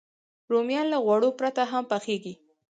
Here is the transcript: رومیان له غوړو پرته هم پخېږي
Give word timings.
رومیان 0.51 0.87
له 0.93 0.97
غوړو 1.05 1.29
پرته 1.39 1.61
هم 1.71 1.83
پخېږي 1.91 2.33